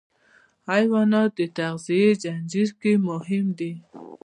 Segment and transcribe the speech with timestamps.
[0.71, 3.73] حیوانات د تغذیې زنجیر کې مهم دي.